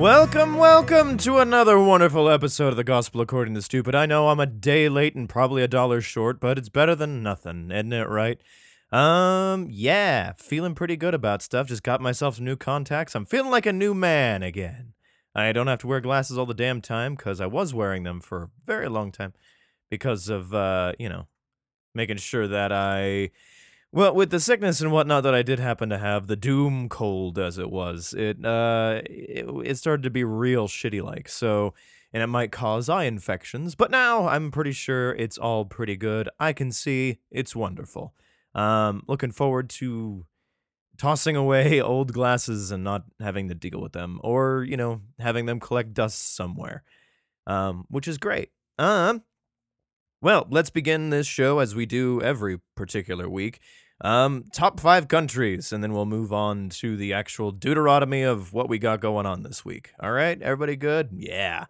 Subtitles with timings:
[0.00, 3.94] Welcome, welcome to another wonderful episode of the Gospel According to Stupid.
[3.94, 7.22] I know I'm a day late and probably a dollar short, but it's better than
[7.22, 8.40] nothing, isn't it, right?
[8.90, 11.66] Um, yeah, feeling pretty good about stuff.
[11.66, 13.14] Just got myself some new contacts.
[13.14, 14.94] I'm feeling like a new man again.
[15.34, 18.22] I don't have to wear glasses all the damn time because I was wearing them
[18.22, 19.34] for a very long time
[19.90, 21.26] because of, uh, you know,
[21.94, 23.32] making sure that I
[23.92, 27.38] well, with the sickness and whatnot that I did happen to have, the doom cold
[27.38, 31.28] as it was, it uh, it, it started to be real shitty like.
[31.28, 31.74] So,
[32.12, 33.74] and it might cause eye infections.
[33.74, 36.28] But now I'm pretty sure it's all pretty good.
[36.38, 38.14] I can see it's wonderful.
[38.54, 40.24] Um, looking forward to
[40.96, 45.46] tossing away old glasses and not having to deal with them, or you know, having
[45.46, 46.84] them collect dust somewhere,
[47.48, 48.50] um, which is great.
[48.78, 49.24] Um,
[50.22, 53.60] well, let's begin this show as we do every particular week.
[54.02, 58.68] Um, top five countries, and then we'll move on to the actual Deuteronomy of what
[58.68, 59.90] we got going on this week.
[60.00, 61.10] All right, everybody good?
[61.12, 61.66] Yeah.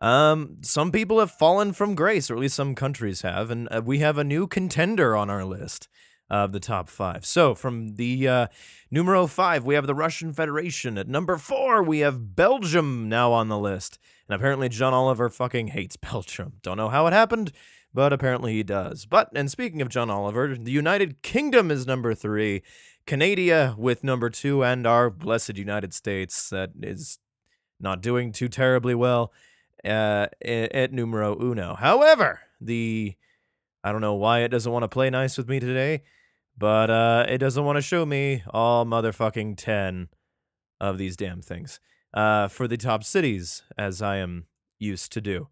[0.00, 3.80] Um, some people have fallen from grace, or at least some countries have, and uh,
[3.84, 5.88] we have a new contender on our list
[6.28, 7.26] of the top five.
[7.26, 8.46] So from the uh,
[8.90, 10.98] numero five, we have the Russian Federation.
[10.98, 13.98] At number four, we have Belgium now on the list.
[14.32, 16.54] And apparently, John Oliver fucking hates Belgium.
[16.62, 17.52] Don't know how it happened,
[17.92, 19.04] but apparently he does.
[19.04, 22.62] But, and speaking of John Oliver, the United Kingdom is number three,
[23.04, 27.18] Canada with number two, and our blessed United States that is
[27.78, 29.34] not doing too terribly well
[29.84, 31.74] uh, at numero uno.
[31.74, 33.14] However, the
[33.84, 36.04] I don't know why it doesn't want to play nice with me today,
[36.56, 40.08] but uh, it doesn't want to show me all motherfucking 10
[40.80, 41.80] of these damn things
[42.14, 44.46] uh, for the top cities, as I am
[44.78, 45.48] used to do.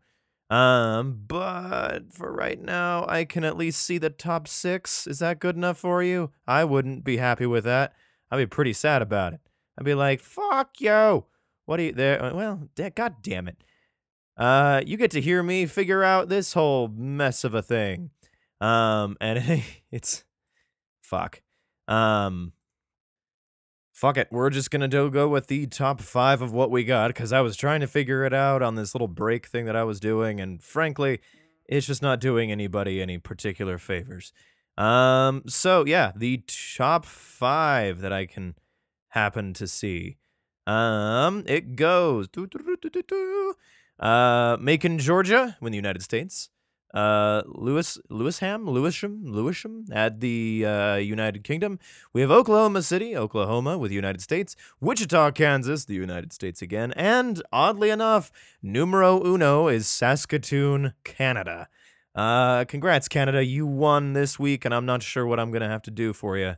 [0.50, 5.06] Um, but for right now, I can at least see the top six.
[5.06, 6.32] Is that good enough for you?
[6.46, 7.92] I wouldn't be happy with that.
[8.30, 9.40] I'd be pretty sad about it.
[9.78, 11.24] I'd be like, fuck you.
[11.66, 12.22] What are you there?
[12.22, 13.62] Uh, well, god damn it.
[14.36, 18.10] Uh, you get to hear me figure out this whole mess of a thing.
[18.60, 19.62] Um, and
[19.92, 20.24] it's
[21.02, 21.42] fuck.
[21.86, 22.52] Um,
[24.00, 24.28] fuck it.
[24.30, 27.42] We're just gonna do, go with the top five of what we got because I
[27.42, 30.40] was trying to figure it out on this little break thing that I was doing,
[30.40, 31.20] and frankly,
[31.66, 34.32] it's just not doing anybody any particular favors.
[34.78, 38.54] Um, so yeah, the top five that I can
[39.08, 40.16] happen to see.
[40.66, 42.28] Um, it goes.
[43.98, 46.48] Uh, Macon, Georgia, in the United States
[46.94, 51.78] uh, Lewis, Lewisham, Lewisham, Lewisham at the uh, United Kingdom.
[52.12, 54.56] We have Oklahoma City, Oklahoma, with the United States.
[54.80, 56.92] Wichita, Kansas, the United States again.
[56.92, 61.68] And oddly enough, numero uno is Saskatoon, Canada.
[62.14, 63.44] Uh, congrats, Canada.
[63.44, 66.36] You won this week, and I'm not sure what I'm gonna have to do for
[66.36, 66.56] you.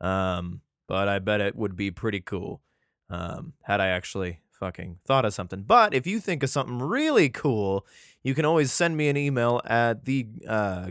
[0.00, 2.62] Um, but I bet it would be pretty cool.
[3.10, 5.62] Um, had I actually fucking thought of something.
[5.62, 7.86] But if you think of something really cool,
[8.22, 10.90] you can always send me an email at the uh,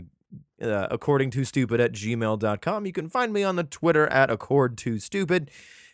[0.60, 2.86] uh, according to stupid at gmail.com.
[2.86, 5.50] You can find me on the Twitter at accord to stupid.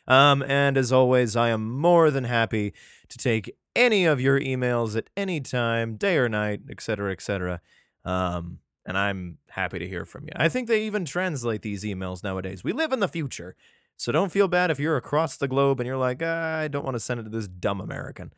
[0.06, 2.72] Um, and as always, I am more than happy
[3.08, 7.60] to take any of your emails at any time, day or night, etc., etc.
[8.04, 10.32] Um, and I'm happy to hear from you.
[10.36, 12.62] I think they even translate these emails nowadays.
[12.62, 13.56] We live in the future.
[13.96, 16.96] So don't feel bad if you're across the globe and you're like, I don't want
[16.96, 18.32] to send it to this dumb American.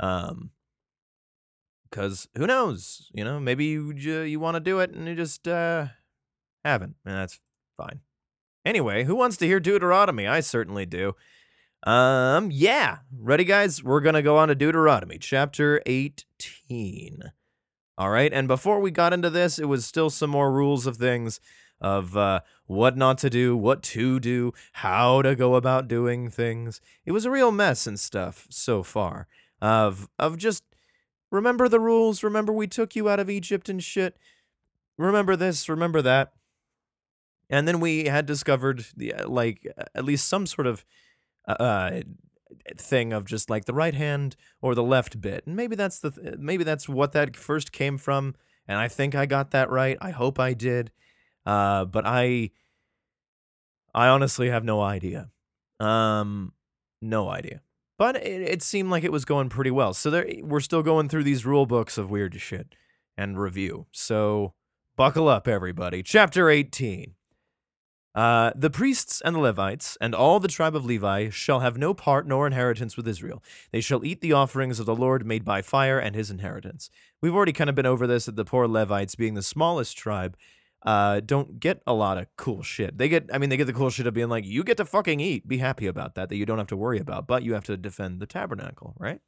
[0.00, 0.50] Um,
[1.90, 3.10] because who knows?
[3.12, 5.88] You know, maybe you you want to do it and you just uh,
[6.64, 7.38] haven't, and that's
[7.76, 8.00] fine.
[8.64, 10.26] Anyway, who wants to hear Deuteronomy?
[10.26, 11.14] I certainly do.
[11.84, 13.82] Um, yeah, ready, guys?
[13.82, 17.32] We're gonna go on to Deuteronomy chapter eighteen.
[17.98, 20.96] All right, and before we got into this, it was still some more rules of
[20.96, 21.40] things
[21.80, 22.40] of uh,
[22.72, 26.80] what not to do, what to do, how to go about doing things.
[27.04, 29.26] It was a real mess and stuff so far
[29.60, 30.64] of of just
[31.30, 34.16] remember the rules, remember we took you out of Egypt and shit.
[34.98, 36.32] Remember this, remember that.
[37.48, 40.84] And then we had discovered the uh, like at least some sort of
[41.46, 42.00] uh, uh,
[42.76, 45.46] thing of just like the right hand or the left bit.
[45.46, 48.34] And maybe that's the th- maybe that's what that first came from
[48.66, 49.96] and I think I got that right.
[50.00, 50.92] I hope I did.
[51.44, 52.50] Uh, but I,
[53.94, 55.30] I honestly have no idea.
[55.80, 56.52] Um,
[57.00, 57.62] no idea.
[57.98, 59.94] But it, it seemed like it was going pretty well.
[59.94, 62.74] So there, we're still going through these rule books of weird shit
[63.16, 63.86] and review.
[63.92, 64.54] So
[64.96, 66.02] buckle up, everybody.
[66.02, 67.14] Chapter 18.
[68.14, 71.94] Uh, the priests and the Levites and all the tribe of Levi shall have no
[71.94, 73.42] part nor inheritance with Israel.
[73.72, 76.90] They shall eat the offerings of the Lord made by fire and his inheritance.
[77.22, 80.36] We've already kind of been over this at the poor Levites being the smallest tribe
[80.84, 82.98] uh, don't get a lot of cool shit.
[82.98, 84.84] They get, I mean, they get the cool shit of being like, you get to
[84.84, 85.46] fucking eat.
[85.46, 87.76] Be happy about that, that you don't have to worry about, but you have to
[87.76, 89.20] defend the tabernacle, right?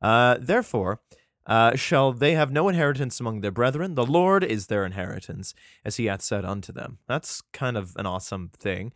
[0.00, 1.00] Uh, therefore,
[1.46, 3.94] uh, shall they have no inheritance among their brethren?
[3.94, 5.54] The Lord is their inheritance,
[5.84, 6.98] as he hath said unto them.
[7.06, 8.92] That's kind of an awesome thing.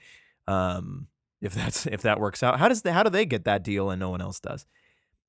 [0.46, 1.08] Um,
[1.40, 3.90] if that's if that works out, how does the, how do they get that deal
[3.90, 4.66] and no one else does?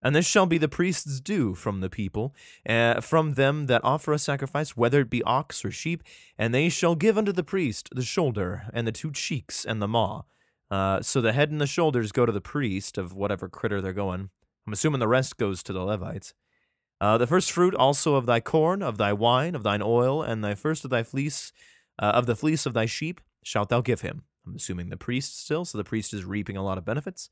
[0.02, 2.34] And this shall be the priest's due from the people,
[2.68, 6.04] uh, from them that offer a sacrifice, whether it be ox or sheep,
[6.38, 9.88] and they shall give unto the priest the shoulder, and the two cheeks, and the
[9.88, 10.24] maw.
[10.72, 13.92] Uh, so the head and the shoulders go to the priest of whatever critter they're
[13.92, 14.30] going.
[14.66, 16.34] I'm assuming the rest goes to the Levites.
[17.02, 20.44] Uh, the first fruit also of thy corn, of thy wine, of thine oil, and
[20.44, 21.52] thy first of thy fleece,
[21.98, 24.24] uh, of the fleece of thy sheep, shalt thou give him.
[24.46, 27.30] I'm assuming the priest still, so the priest is reaping a lot of benefits.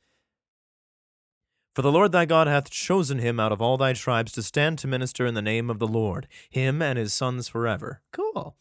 [1.77, 4.79] For the Lord thy God hath chosen him out of all thy tribes to stand
[4.79, 8.01] to minister in the name of the Lord, him and his sons forever.
[8.11, 8.57] Cool.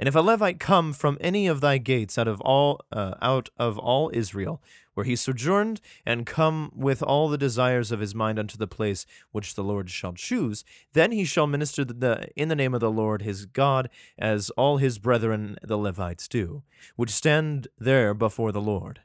[0.00, 3.50] And if a Levite come from any of thy gates out of all uh, out
[3.56, 4.60] of all Israel,
[4.94, 9.06] where he sojourned, and come with all the desires of his mind unto the place
[9.30, 12.90] which the Lord shall choose, then he shall minister the, in the name of the
[12.90, 16.64] Lord his God, as all his brethren the Levites do,
[16.96, 19.02] which stand there before the Lord.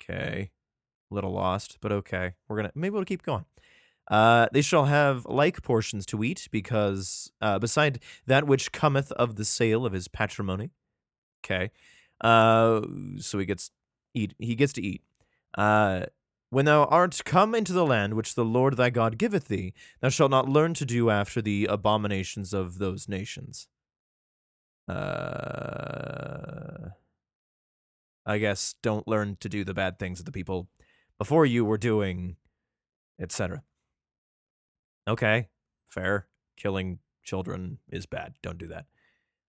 [0.00, 0.52] Okay
[1.10, 2.34] little lost, but okay.
[2.48, 3.44] We're gonna maybe we'll keep going.
[4.10, 9.36] Uh, they shall have like portions to eat, because uh, beside that which cometh of
[9.36, 10.70] the sale of his patrimony.
[11.44, 11.70] Okay,
[12.20, 12.82] uh,
[13.18, 13.70] so he gets
[14.14, 14.34] eat.
[14.38, 15.02] He gets to eat.
[15.56, 16.06] Uh,
[16.50, 20.08] when thou art come into the land which the Lord thy God giveth thee, thou
[20.08, 23.68] shalt not learn to do after the abominations of those nations.
[24.88, 26.88] Uh,
[28.26, 30.68] I guess don't learn to do the bad things of the people
[31.20, 32.36] before you were doing,
[33.20, 33.62] etc.
[35.06, 35.48] Okay,
[35.90, 36.26] fair.
[36.56, 38.36] Killing children is bad.
[38.42, 38.86] Don't do that.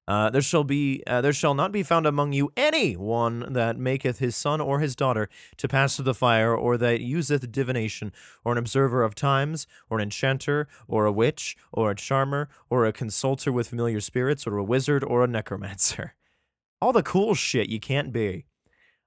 [0.06, 3.78] Uh, there shall be uh, there shall not be found among you any one that
[3.78, 8.12] maketh his son or his daughter to pass through the fire, or that useth divination,
[8.44, 12.86] or an observer of times, or an enchanter, or a witch, or a charmer, or
[12.86, 16.16] a consulter with familiar spirits, or a wizard, or a necromancer.
[16.82, 18.46] All the cool shit you can't be.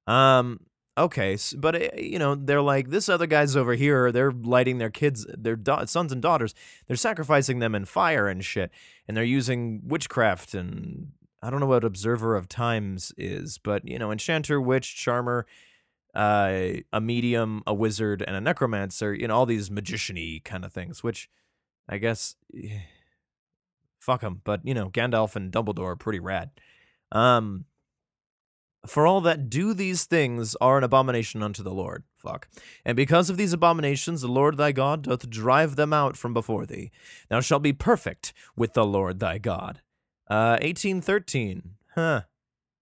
[0.07, 0.61] Um,
[0.97, 4.13] Okay, but uh, you know they're like this other guy's over here.
[4.13, 6.55] They're lighting their kids, their da- sons and daughters.
[6.87, 8.71] They're sacrificing them in fire and shit,
[9.09, 11.09] and they're using witchcraft and
[11.45, 15.47] I don't know what observer of times is, but you know enchanter, witch, charmer,
[16.15, 19.13] uh, a medium, a wizard, and a necromancer.
[19.13, 21.29] You know all these magician-y kind of things, which
[21.87, 22.37] I guess
[24.01, 24.41] fuck them.
[24.45, 26.51] But you know Gandalf and Dumbledore are pretty rad.
[27.13, 27.67] Um,
[28.87, 32.05] for all that do these things are an abomination unto the Lord.
[32.19, 32.49] Fuck.
[32.85, 36.67] And because of these abominations, the Lord thy God doth drive them out from before
[36.67, 36.91] thee.
[37.29, 39.81] Thou shalt be perfect with the Lord thy God.
[40.29, 41.75] Uh, 1813.
[41.95, 42.23] Huh.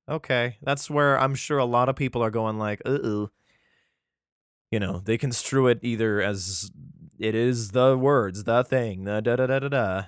[0.08, 0.58] Okay.
[0.62, 3.26] That's where I'm sure a lot of people are going like, uh
[4.70, 6.70] You know, they construe it either as
[7.18, 10.02] it is the words, the thing, the da da da da da.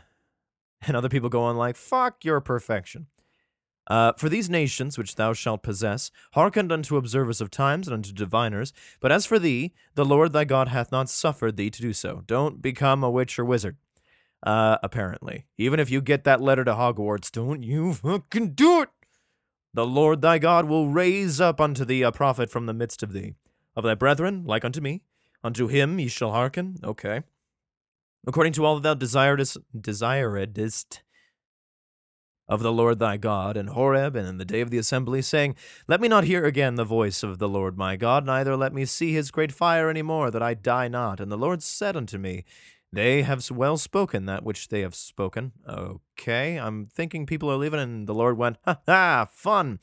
[0.87, 3.07] And other people going like, fuck your perfection.
[3.87, 8.13] Uh, for these nations which thou shalt possess hearkened unto observers of times and unto
[8.13, 8.73] diviners.
[9.01, 12.23] But as for thee, the Lord thy God hath not suffered thee to do so.
[12.27, 13.77] Don't become a witch or wizard.
[14.43, 15.47] Uh, apparently.
[15.57, 18.91] Even if you get that letter to Hogwarts, don't you fucking do it!
[19.73, 23.13] The Lord thy God will raise up unto thee a prophet from the midst of
[23.13, 23.35] thee,
[23.75, 25.03] of thy brethren, like unto me.
[25.43, 26.77] Unto him ye shall hearken.
[26.85, 27.23] Okay.
[28.27, 31.01] According to all that thou desiredest, desiredest
[32.49, 35.55] of the Lord thy God in Horeb and in the day of the assembly, saying,
[35.89, 38.85] Let me not hear again the voice of the Lord my God, neither let me
[38.85, 41.21] see his great fire any more, that I die not.
[41.21, 42.45] And the Lord said unto me,
[42.93, 45.53] They have well spoken that which they have spoken.
[45.69, 49.81] Okay, I'm thinking people are leaving, and the Lord went, Ha ha, fun!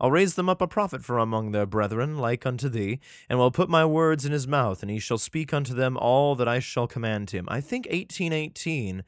[0.00, 3.50] I'll raise them up a prophet from among their brethren, like unto thee, and will
[3.50, 6.60] put my words in his mouth, and he shall speak unto them all that I
[6.60, 7.46] shall command him.
[7.48, 9.02] I think 1818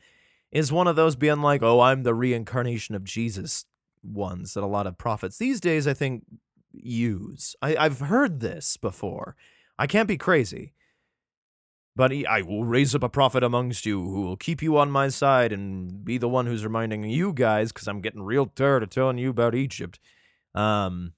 [0.52, 3.66] is one of those being like, oh, I'm the reincarnation of Jesus
[4.02, 6.24] ones that a lot of prophets these days, I think,
[6.72, 7.54] use.
[7.62, 9.36] I, I've heard this before.
[9.78, 10.72] I can't be crazy.
[11.96, 15.08] But I will raise up a prophet amongst you who will keep you on my
[15.08, 18.90] side and be the one who's reminding you guys, because I'm getting real tired of
[18.90, 19.98] telling you about Egypt.
[20.54, 21.12] Um,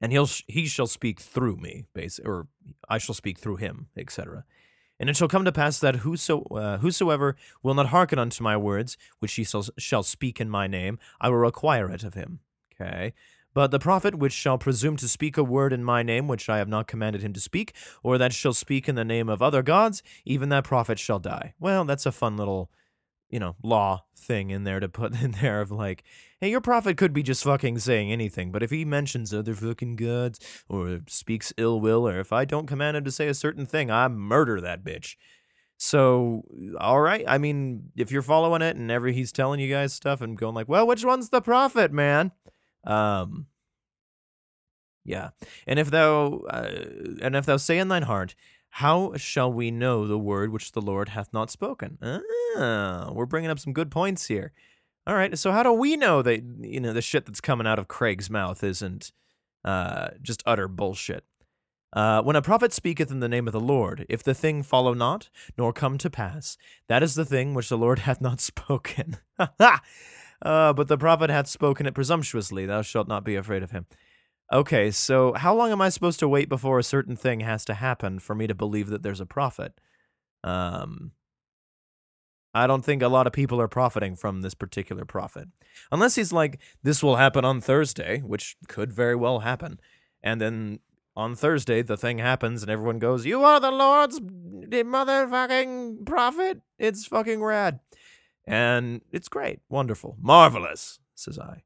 [0.00, 2.48] and he'll he shall speak through me, basically, or
[2.88, 4.44] I shall speak through him, etc.
[4.98, 8.56] And it shall come to pass that whoso, uh, whosoever will not hearken unto my
[8.56, 12.40] words, which he shall, shall speak in my name, I will require it of him.
[12.72, 13.12] Okay.
[13.54, 16.58] But the prophet which shall presume to speak a word in my name which I
[16.58, 19.62] have not commanded him to speak, or that shall speak in the name of other
[19.62, 21.54] gods, even that prophet shall die.
[21.60, 22.70] Well, that's a fun little
[23.30, 26.04] you know, law thing in there to put in there of like,
[26.40, 29.96] hey, your prophet could be just fucking saying anything, but if he mentions other fucking
[29.96, 30.38] gods
[30.68, 33.90] or speaks ill will, or if I don't command him to say a certain thing,
[33.90, 35.16] I murder that bitch.
[35.76, 36.42] So,
[36.78, 37.24] all right.
[37.26, 40.54] I mean, if you're following it and every he's telling you guys stuff and going
[40.54, 42.32] like, well, which one's the prophet, man?
[42.84, 43.46] Um,
[45.04, 45.30] yeah.
[45.66, 46.84] And if thou, uh,
[47.20, 48.34] and if thou say in thine heart,
[48.78, 51.96] how shall we know the word which the Lord hath not spoken?
[52.56, 54.50] Ah, we're bringing up some good points here.
[55.06, 57.78] All right, so how do we know that you know the shit that's coming out
[57.78, 59.12] of Craig's mouth isn't
[59.64, 61.22] uh, just utter bullshit?
[61.92, 64.92] Uh, when a prophet speaketh in the name of the Lord, if the thing follow
[64.92, 69.18] not, nor come to pass, that is the thing which the Lord hath not spoken.
[69.38, 69.78] uh,
[70.72, 73.86] but the prophet hath spoken it presumptuously, thou shalt not be afraid of him.
[74.52, 77.74] Okay, so how long am I supposed to wait before a certain thing has to
[77.74, 79.72] happen for me to believe that there's a prophet?
[80.42, 81.12] Um,
[82.54, 85.48] I don't think a lot of people are profiting from this particular prophet.
[85.90, 89.80] Unless he's like, this will happen on Thursday, which could very well happen.
[90.22, 90.78] And then
[91.16, 96.60] on Thursday, the thing happens and everyone goes, You are the Lord's motherfucking prophet.
[96.78, 97.80] It's fucking rad.
[98.46, 99.60] And it's great.
[99.68, 100.16] Wonderful.
[100.20, 101.62] Marvelous, says I.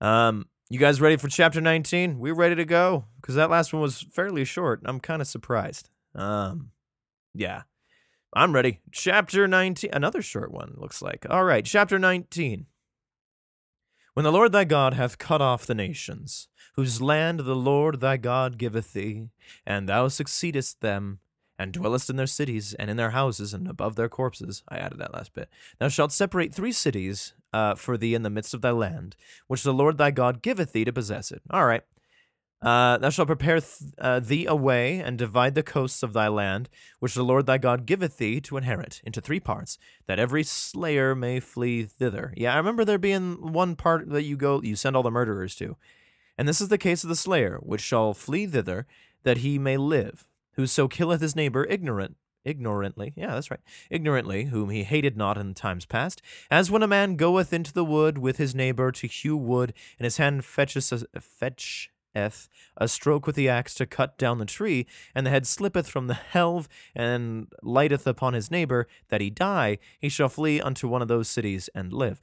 [0.00, 2.18] Um, you guys ready for chapter 19?
[2.18, 3.04] We ready to go?
[3.20, 4.82] Because that last one was fairly short.
[4.84, 5.90] I'm kind of surprised.
[6.14, 6.70] Um,
[7.34, 7.62] yeah.
[8.34, 8.80] I'm ready.
[8.90, 9.90] Chapter 19.
[9.92, 11.24] Another short one, looks like.
[11.30, 11.64] All right.
[11.64, 12.66] Chapter 19.
[14.14, 18.16] When the Lord thy God hath cut off the nations, whose land the Lord thy
[18.16, 19.28] God giveth thee,
[19.64, 21.20] and thou succeedest them,
[21.58, 24.62] and dwellest in their cities and in their houses and above their corpses.
[24.68, 25.48] I added that last bit.
[25.78, 29.62] Thou shalt separate three cities uh, for thee in the midst of thy land, which
[29.62, 31.40] the Lord thy God giveth thee to possess it.
[31.50, 31.82] All right.
[32.60, 36.28] Uh, thou shalt prepare th- uh, thee a way and divide the coasts of thy
[36.28, 36.68] land,
[37.00, 41.14] which the Lord thy God giveth thee to inherit, into three parts, that every slayer
[41.14, 42.34] may flee thither.
[42.36, 45.56] Yeah, I remember there being one part that you go, you send all the murderers
[45.56, 45.76] to.
[46.36, 48.86] And this is the case of the slayer, which shall flee thither,
[49.22, 50.26] that he may live.
[50.56, 53.60] Whoso killeth his neighbor ignorant ignorantly, yeah, that's right,
[53.90, 57.84] ignorantly, whom he hated not in times past, as when a man goeth into the
[57.84, 62.32] wood with his neighbor to hew wood, and his hand fetcheth a,
[62.78, 66.06] a stroke with the axe to cut down the tree, and the head slippeth from
[66.06, 71.02] the helve, and lighteth upon his neighbor, that he die, he shall flee unto one
[71.02, 72.20] of those cities and live.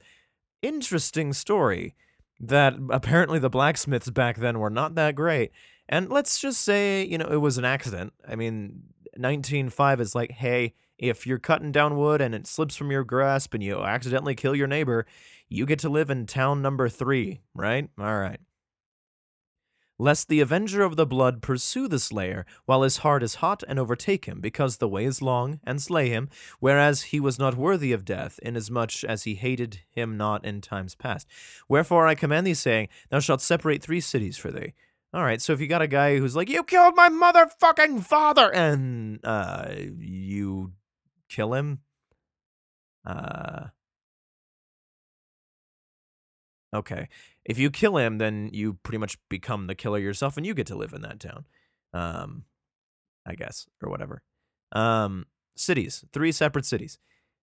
[0.62, 1.94] Interesting story.
[2.40, 5.52] That apparently the blacksmiths back then were not that great.
[5.88, 8.12] And let's just say, you know, it was an accident.
[8.26, 8.82] I mean,
[9.18, 13.54] 19.5 is like, hey, if you're cutting down wood and it slips from your grasp
[13.54, 15.06] and you accidentally kill your neighbor,
[15.48, 17.88] you get to live in town number three, right?
[17.98, 18.40] All right.
[19.96, 23.78] Lest the avenger of the blood pursue the slayer, while his heart is hot, and
[23.78, 26.28] overtake him, because the way is long, and slay him,
[26.58, 30.96] whereas he was not worthy of death, inasmuch as he hated him not in times
[30.96, 31.28] past.
[31.68, 34.72] Wherefore I command thee, saying, Thou shalt separate three cities for thee.
[35.14, 38.52] All right, so if you got a guy who's like, "You killed my motherfucking father,"
[38.52, 39.68] and uh,
[39.98, 40.72] you
[41.28, 41.82] kill him,
[43.06, 43.66] uh,
[46.74, 47.08] okay.
[47.44, 50.66] If you kill him, then you pretty much become the killer yourself, and you get
[50.68, 51.44] to live in that town.
[51.92, 52.44] Um,
[53.26, 54.22] I guess or whatever.
[54.72, 56.98] Um, cities, three separate cities.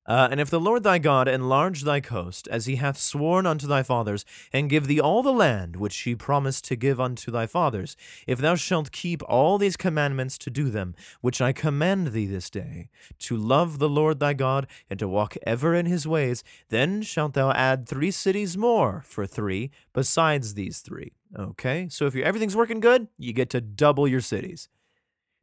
[0.08, 3.68] Uh, and if the Lord thy God enlarge thy coast, as he hath sworn unto
[3.68, 7.46] thy fathers, and give thee all the land which he promised to give unto thy
[7.46, 12.26] fathers, if thou shalt keep all these commandments to do them, which I command thee
[12.26, 12.90] this day,
[13.20, 17.34] to love the Lord thy God, and to walk ever in his ways, then shalt
[17.34, 21.14] thou add three cities more for three, besides these three.
[21.38, 24.68] Okay, so if everything's working good, you get to double your cities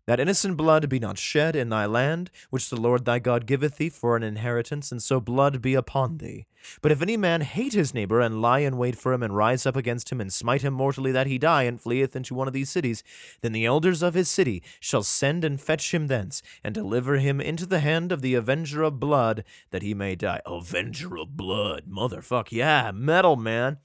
[0.09, 3.77] that innocent blood be not shed in thy land, which the Lord thy God giveth
[3.77, 6.47] thee for an inheritance, and so blood be upon thee.
[6.81, 9.67] But if any man hate his neighbor, and lie in wait for him, and rise
[9.67, 12.55] up against him, and smite him mortally that he die, and fleeth into one of
[12.55, 13.03] these cities,
[13.43, 17.38] then the elders of his city shall send and fetch him thence, and deliver him
[17.38, 20.41] into the hand of the avenger of blood, that he may die.
[20.47, 23.77] Avenger of blood, motherfuck, yeah, metal, man.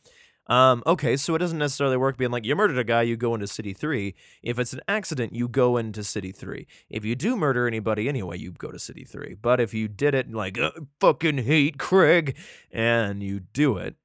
[0.47, 3.33] Um, okay, so it doesn't necessarily work being like you murdered a guy, you go
[3.33, 4.13] into city three.
[4.41, 6.67] If it's an accident, you go into city three.
[6.89, 9.35] If you do murder anybody anyway, you go to city three.
[9.41, 12.35] But if you did it like uh, fucking hate Craig
[12.71, 13.95] and you do it,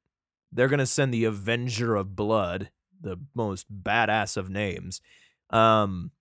[0.52, 5.00] they're gonna send the Avenger of Blood, the most badass of names,
[5.50, 6.12] um,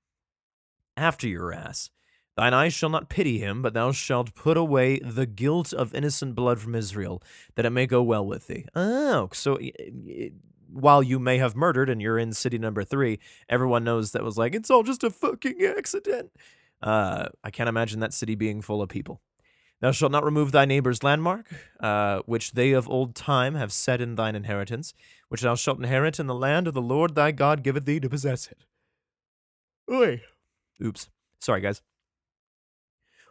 [0.95, 1.91] after your ass.
[2.37, 6.35] Thine eyes shall not pity him, but thou shalt put away the guilt of innocent
[6.35, 7.21] blood from Israel,
[7.55, 8.65] that it may go well with thee.
[8.75, 9.57] Oh, so
[10.71, 14.37] while you may have murdered and you're in city number three, everyone knows that was
[14.37, 16.29] like, it's all just a fucking accident.
[16.79, 19.19] Uh, I can't imagine that city being full of people.
[19.81, 21.47] Thou shalt not remove thy neighbor's landmark,
[21.79, 24.93] uh, which they of old time have set in thine inheritance,
[25.29, 28.09] which thou shalt inherit in the land of the Lord thy God giveth thee to
[28.09, 28.65] possess it.
[29.91, 30.21] Oy.
[30.83, 31.09] Oops.
[31.39, 31.81] Sorry, guys.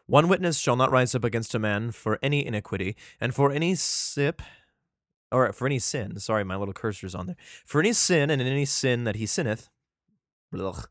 [0.07, 3.75] One witness shall not rise up against a man for any iniquity, and for any
[3.75, 4.41] sip,
[5.33, 6.21] or for any sin.
[6.21, 7.37] Sorry, my little cursor's on there.
[7.65, 9.69] For any sin, and in any sin that he sinneth,
[10.55, 10.87] blech,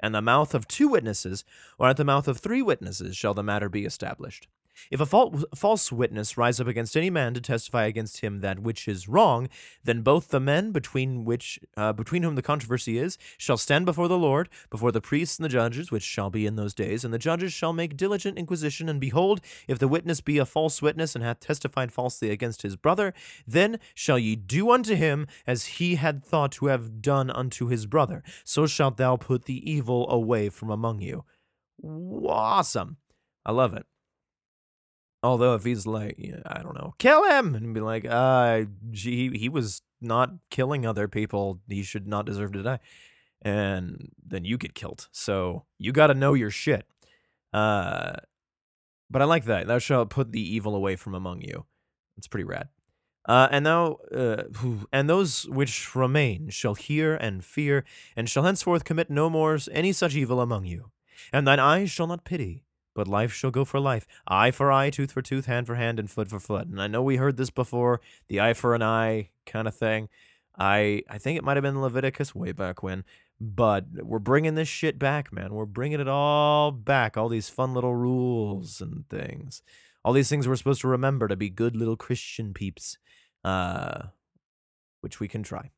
[0.00, 1.44] and the mouth of two witnesses,
[1.78, 4.48] or at the mouth of three witnesses, shall the matter be established.
[4.90, 8.88] If a false witness rise up against any man to testify against him that which
[8.88, 9.48] is wrong,
[9.84, 14.08] then both the men between which uh, between whom the controversy is shall stand before
[14.08, 17.12] the Lord, before the priests and the judges, which shall be in those days, and
[17.12, 18.88] the judges shall make diligent inquisition.
[18.88, 22.76] And behold, if the witness be a false witness and hath testified falsely against his
[22.76, 23.12] brother,
[23.46, 27.86] then shall ye do unto him as he had thought to have done unto his
[27.86, 28.22] brother.
[28.44, 31.24] So shalt thou put the evil away from among you.
[31.82, 32.96] Awesome.
[33.44, 33.86] I love it.
[35.26, 36.16] Although if he's like,
[36.46, 41.08] I don't know, kill him, and be like, uh, he he was not killing other
[41.08, 41.60] people.
[41.68, 42.78] He should not deserve to die,
[43.42, 45.08] and then you get killed.
[45.10, 46.86] So you got to know your shit.
[47.52, 48.12] Uh,
[49.10, 49.66] but I like that.
[49.66, 51.66] Thou shalt put the evil away from among you.
[52.16, 52.68] It's pretty rad.
[53.28, 54.44] Uh, and thou, uh,
[54.92, 59.92] and those which remain shall hear and fear, and shall henceforth commit no more any
[59.92, 60.92] such evil among you.
[61.32, 62.65] And thine eyes shall not pity,
[62.96, 66.00] but life shall go for life, eye for eye, tooth for tooth, hand for hand,
[66.00, 66.66] and foot for foot.
[66.66, 70.08] And I know we heard this before, the eye for an eye kind of thing.
[70.58, 73.04] I I think it might have been Leviticus way back when,
[73.38, 75.52] but we're bringing this shit back, man.
[75.52, 77.18] We're bringing it all back.
[77.18, 79.62] All these fun little rules and things.
[80.02, 82.96] All these things we're supposed to remember to be good little Christian peeps,
[83.44, 84.04] uh,
[85.02, 85.70] which we can try.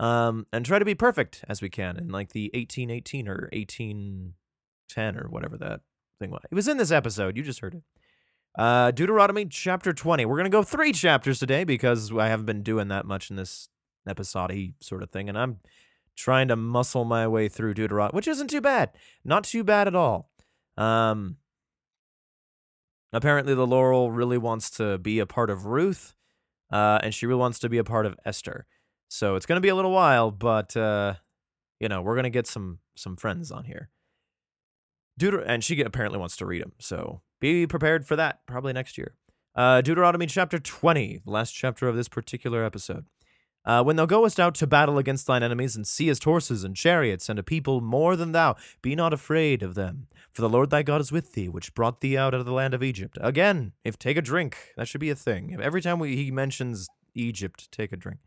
[0.00, 5.16] Um, and try to be perfect as we can in like the 1818 or 1810
[5.16, 5.80] or whatever that
[6.18, 6.42] thing was.
[6.50, 7.36] It was in this episode.
[7.36, 7.82] You just heard it.
[8.56, 10.24] Uh, Deuteronomy chapter 20.
[10.26, 13.36] We're going to go three chapters today because I haven't been doing that much in
[13.36, 13.68] this
[14.06, 15.28] episode sort of thing.
[15.28, 15.58] And I'm
[16.16, 18.90] trying to muscle my way through Deuteronomy, which isn't too bad.
[19.24, 20.30] Not too bad at all.
[20.76, 21.36] Um,
[23.12, 26.14] apparently, the Laurel really wants to be a part of Ruth,
[26.72, 28.66] uh, and she really wants to be a part of Esther.
[29.08, 31.14] So it's going to be a little while, but, uh,
[31.80, 33.88] you know, we're going to get some some friends on here.
[35.18, 36.72] Deuter- and she apparently wants to read them.
[36.78, 39.14] So be prepared for that probably next year.
[39.54, 43.06] Uh, Deuteronomy chapter 20, the last chapter of this particular episode.
[43.64, 47.28] Uh, when thou goest out to battle against thine enemies, and seest horses and chariots,
[47.28, 50.06] and a people more than thou, be not afraid of them.
[50.32, 52.72] For the Lord thy God is with thee, which brought thee out of the land
[52.72, 53.18] of Egypt.
[53.20, 55.58] Again, if take a drink, that should be a thing.
[55.60, 58.20] Every time we, he mentions Egypt, take a drink.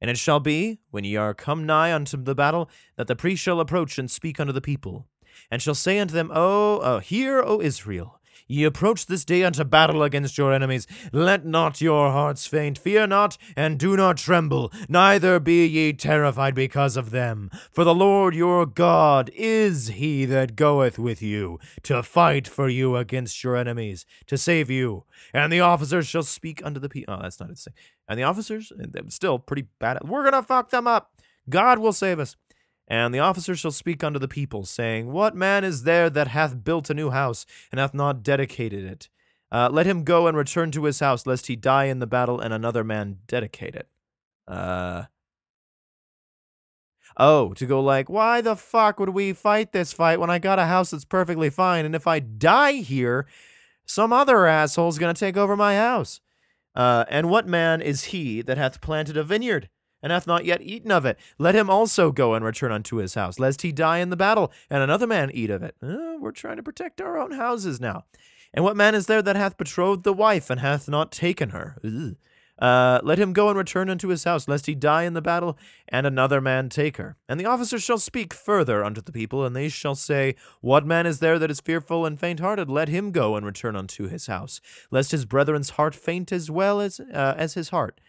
[0.00, 3.42] And it shall be, when ye are come nigh unto the battle, that the priest
[3.42, 5.06] shall approach and speak unto the people
[5.50, 9.64] and shall say unto them, O, uh, hear, O Israel, ye approach this day unto
[9.64, 10.86] battle against your enemies.
[11.12, 16.54] Let not your hearts faint, fear not, and do not tremble, neither be ye terrified
[16.54, 17.50] because of them.
[17.72, 22.96] For the Lord your God is he that goeth with you, to fight for you
[22.96, 25.04] against your enemies, to save you.
[25.34, 27.14] And the officers shall speak unto the people.
[27.14, 27.66] Oh, that's not it.
[28.08, 28.72] And the officers,
[29.08, 29.98] still pretty bad.
[30.04, 31.10] We're going to fuck them up.
[31.48, 32.36] God will save us.
[32.88, 36.62] And the officer shall speak unto the people, saying, What man is there that hath
[36.62, 39.08] built a new house, and hath not dedicated it?
[39.50, 42.40] Uh, let him go and return to his house, lest he die in the battle,
[42.40, 43.88] and another man dedicate it.
[44.46, 45.04] Uh.
[47.16, 50.58] Oh, to go like, why the fuck would we fight this fight when I got
[50.58, 53.26] a house that's perfectly fine, and if I die here,
[53.84, 56.20] some other asshole's gonna take over my house?
[56.74, 59.70] Uh, and what man is he that hath planted a vineyard?
[60.06, 61.18] And hath not yet eaten of it.
[61.36, 64.52] Let him also go and return unto his house, lest he die in the battle,
[64.70, 65.74] and another man eat of it.
[65.82, 68.04] Uh, we're trying to protect our own houses now.
[68.54, 71.76] And what man is there that hath betrothed the wife, and hath not taken her?
[72.56, 75.58] Uh, let him go and return unto his house, lest he die in the battle,
[75.88, 77.16] and another man take her.
[77.28, 81.04] And the officers shall speak further unto the people, and they shall say, What man
[81.04, 82.70] is there that is fearful and faint hearted?
[82.70, 84.60] Let him go and return unto his house,
[84.92, 88.00] lest his brethren's heart faint as well as, uh, as his heart.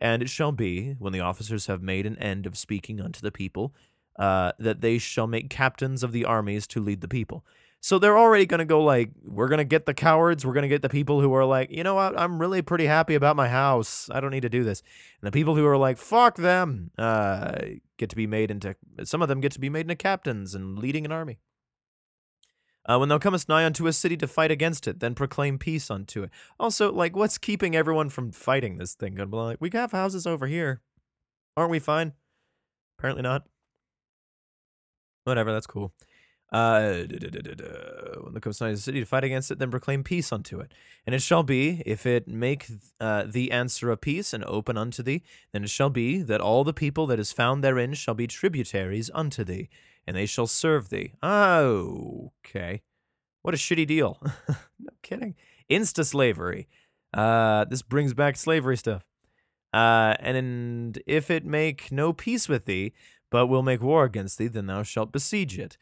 [0.00, 3.32] And it shall be, when the officers have made an end of speaking unto the
[3.32, 3.74] people,
[4.18, 7.44] uh, that they shall make captains of the armies to lead the people.
[7.80, 10.44] So they're already going to go like, we're going to get the cowards.
[10.44, 12.18] We're going to get the people who are like, you know what?
[12.18, 14.10] I'm really pretty happy about my house.
[14.12, 14.82] I don't need to do this.
[15.20, 17.52] And the people who are like, fuck them, uh,
[17.96, 20.78] get to be made into, some of them get to be made into captains and
[20.78, 21.38] leading an army.
[22.88, 25.90] Uh, when thou comest nigh unto a city to fight against it, then proclaim peace
[25.90, 26.30] unto it.
[26.60, 29.16] Also, like, what's keeping everyone from fighting this thing?
[29.16, 30.80] Be like, we have houses over here.
[31.56, 32.12] Aren't we fine?
[32.98, 33.44] Apparently not.
[35.24, 35.92] Whatever, that's cool.
[36.52, 37.02] Uh,
[38.20, 40.72] when the comes nigh the city to fight against it, then proclaim peace unto it.
[41.04, 42.68] And it shall be, if it make
[43.00, 46.62] uh, thee answer a peace and open unto thee, then it shall be that all
[46.62, 49.68] the people that is found therein shall be tributaries unto thee,
[50.06, 51.12] and they shall serve thee.
[51.22, 52.82] Oh, okay.
[53.42, 54.20] What a shitty deal.
[54.48, 55.34] no kidding.
[55.70, 56.68] Insta slavery.
[57.12, 59.04] Uh, this brings back slavery stuff.
[59.72, 62.92] Uh, and if it make no peace with thee,
[63.30, 65.76] but will make war against thee, then thou shalt besiege it.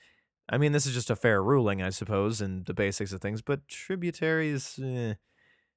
[0.48, 3.40] I mean, this is just a fair ruling, I suppose, in the basics of things,
[3.40, 4.78] but tributaries.
[4.82, 5.14] Eh.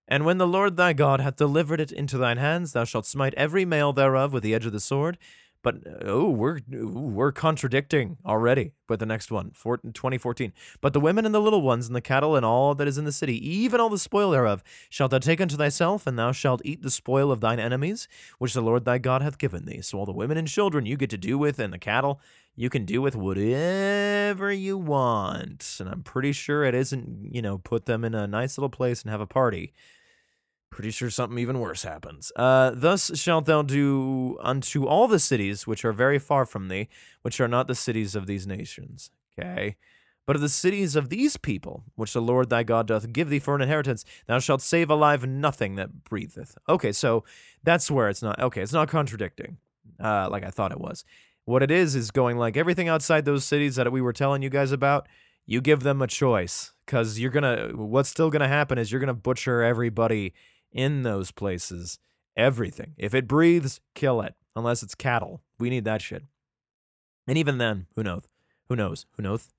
[0.07, 3.33] And when the Lord thy God hath delivered it into thine hands, thou shalt smite
[3.35, 5.17] every male thereof with the edge of the sword,
[5.61, 10.53] but oh, we're we're contradicting already with the next one, 2014.
[10.81, 13.05] But the women and the little ones and the cattle and all that is in
[13.05, 16.61] the city, even all the spoil thereof, shalt thou take unto thyself, and thou shalt
[16.63, 19.81] eat the spoil of thine enemies, which the Lord thy God hath given thee.
[19.81, 22.21] So all the women and children you get to do with, and the cattle
[22.55, 25.77] you can do with whatever you want.
[25.79, 29.03] And I'm pretty sure it isn't, you know, put them in a nice little place
[29.03, 29.73] and have a party.
[30.69, 32.31] Pretty sure something even worse happens.
[32.35, 36.89] Uh, Thus shalt thou do unto all the cities which are very far from thee,
[37.21, 39.09] which are not the cities of these nations.
[39.39, 39.77] Okay.
[40.27, 43.39] But of the cities of these people, which the Lord thy God doth give thee
[43.39, 46.57] for an inheritance, thou shalt save alive nothing that breatheth.
[46.67, 47.23] Okay, so
[47.63, 48.37] that's where it's not.
[48.37, 49.57] Okay, it's not contradicting,
[50.03, 51.05] uh, like I thought it was.
[51.45, 54.49] What it is is going like everything outside those cities that we were telling you
[54.49, 55.07] guys about.
[55.45, 57.69] You give them a choice because you're gonna.
[57.73, 60.33] What's still gonna happen is you're gonna butcher everybody
[60.71, 61.99] in those places.
[62.35, 62.93] Everything.
[62.97, 64.35] If it breathes, kill it.
[64.55, 65.41] Unless it's cattle.
[65.59, 66.23] We need that shit.
[67.27, 68.23] And even then, who knows?
[68.69, 69.05] Who knows?
[69.15, 69.49] Who knows?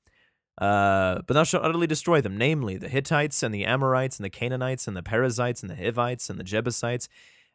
[0.61, 4.31] Uh, but thou shalt utterly destroy them, namely the Hittites and the Amorites and the
[4.31, 7.09] Canaanites and the Perizzites and the Hivites and the Jebusites,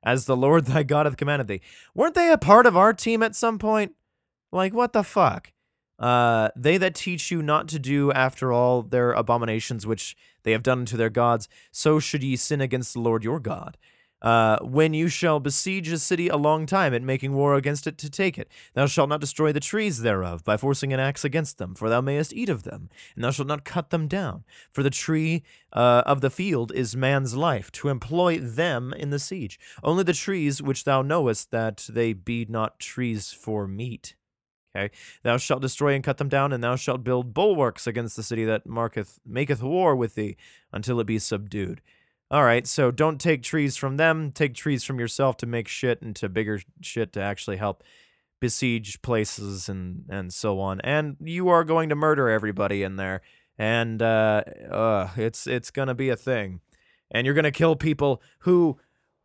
[0.03, 1.61] as the Lord thy God hath commanded thee.
[1.93, 3.93] Weren't they a part of our team at some point?
[4.51, 5.51] Like, what the fuck?
[5.99, 10.63] Uh, they that teach you not to do after all their abominations which they have
[10.63, 13.77] done unto their gods, so should ye sin against the Lord your God.
[14.23, 17.97] Uh, when you shall besiege a city a long time at making war against it
[17.97, 21.57] to take it, thou shalt not destroy the trees thereof by forcing an axe against
[21.57, 24.45] them, for thou mayest eat of them, and thou shalt not cut them down.
[24.71, 29.19] For the tree uh, of the field is man's life, to employ them in the
[29.19, 29.59] siege.
[29.83, 34.15] Only the trees which thou knowest that they be not trees for meat.
[34.75, 34.93] Okay.
[35.21, 38.43] Thou shalt destroy and cut them down, and thou shalt build bulwarks against the city
[38.45, 40.35] that marketh maketh war with thee
[40.71, 41.81] until it be subdued.
[42.31, 44.31] All right, so don't take trees from them.
[44.31, 47.83] Take trees from yourself to make shit into bigger shit to actually help
[48.41, 50.81] besiege places and and so on.
[50.81, 53.21] And you are going to murder everybody in there,
[53.59, 56.61] and uh, uh it's it's gonna be a thing.
[57.11, 58.79] And you're gonna kill people who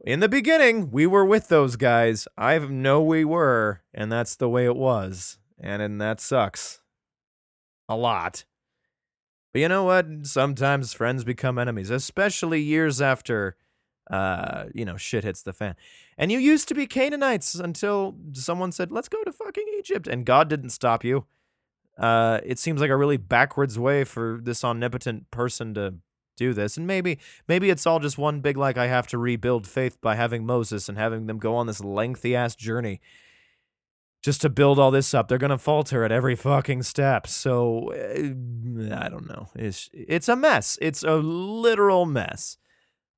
[0.09, 2.27] in the beginning, we were with those guys.
[2.39, 5.39] I know we were, and that's the way it was.
[5.61, 6.81] And, and that sucks.
[7.91, 8.47] A lot.
[9.53, 10.07] But you know what?
[10.23, 13.57] Sometimes friends become enemies, especially years after,
[14.11, 15.77] uh, you know, shit hits the fan.
[16.17, 20.09] And you used to be Canaanites until someone said, let's go to fucking Egypt.
[20.09, 21.27] And God didn't stop you.
[21.99, 25.97] Uh, it seems like a really backwards way for this omnipotent person to
[26.39, 26.77] do this.
[26.77, 30.15] And maybe maybe it's all just one big like I have to rebuild faith by
[30.15, 33.01] having Moses and having them go on this lengthy ass journey
[34.23, 35.29] just to build all this up.
[35.29, 37.27] They're going to falter at every fucking step.
[37.27, 39.49] So uh, I don't know.
[39.55, 40.79] It's it's a mess.
[40.81, 42.57] It's a literal mess.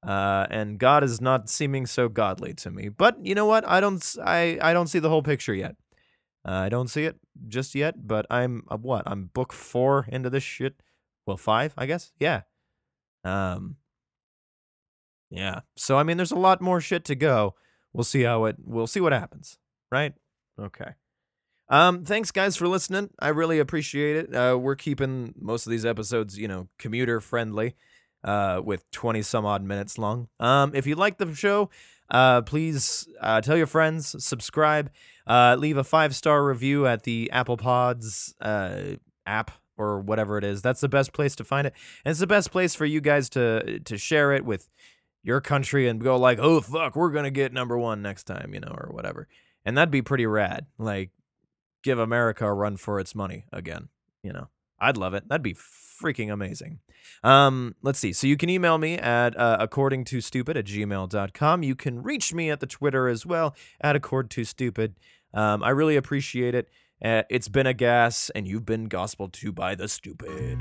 [0.06, 2.88] Uh, and God is not seeming so godly to me.
[2.88, 3.68] But you know what?
[3.68, 5.76] I don't I I don't see the whole picture yet.
[6.46, 7.16] Uh, I don't see it
[7.48, 9.02] just yet, but I'm uh, what?
[9.06, 10.82] I'm book 4 into this shit.
[11.26, 12.12] Well, 5, I guess.
[12.18, 12.42] Yeah.
[13.24, 13.76] Um,
[15.30, 15.60] yeah.
[15.76, 17.54] So I mean, there's a lot more shit to go.
[17.92, 18.56] We'll see how it.
[18.64, 19.58] We'll see what happens.
[19.90, 20.14] Right.
[20.58, 20.92] Okay.
[21.68, 23.10] Um, thanks guys for listening.
[23.20, 24.34] I really appreciate it.
[24.34, 27.76] Uh, we're keeping most of these episodes, you know, commuter friendly,
[28.24, 30.28] uh, with 20 some odd minutes long.
[30.40, 31.70] Um, if you like the show,
[32.10, 34.90] uh, please, uh, tell your friends, subscribe,
[35.28, 40.44] uh, leave a five star review at the Apple Pods, uh, app or whatever it
[40.44, 40.62] is.
[40.62, 41.74] That's the best place to find it.
[42.04, 44.68] And it's the best place for you guys to to share it with
[45.22, 48.52] your country and go like, "Oh fuck, we're going to get number 1 next time,"
[48.54, 49.28] you know, or whatever.
[49.64, 50.66] And that'd be pretty rad.
[50.78, 51.10] Like
[51.82, 53.88] give America a run for its money again,
[54.22, 54.48] you know.
[54.80, 55.28] I'd love it.
[55.28, 56.80] That'd be freaking amazing.
[57.22, 58.12] Um, let's see.
[58.12, 61.62] So you can email me at uh, according to stupid at gmail.com.
[61.62, 64.94] You can reach me at the Twitter as well at accord to stupid.
[65.34, 66.68] Um, I really appreciate it.
[67.02, 70.58] Uh, it's been a gas, and you've been gospel to by the stupid.